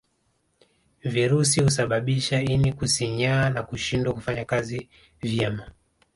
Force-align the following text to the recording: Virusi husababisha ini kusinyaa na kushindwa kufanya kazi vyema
Virusi 1.03 1.61
husababisha 1.61 2.41
ini 2.41 2.73
kusinyaa 2.73 3.49
na 3.49 3.63
kushindwa 3.63 4.13
kufanya 4.13 4.45
kazi 4.45 4.89
vyema 5.21 5.65